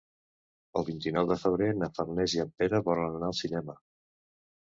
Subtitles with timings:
[0.79, 3.77] El vint-i-nou de febrer na Farners i en Pere volen anar al cinema.